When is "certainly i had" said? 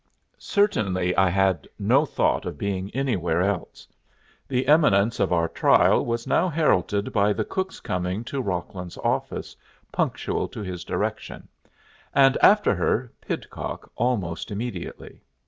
0.39-1.67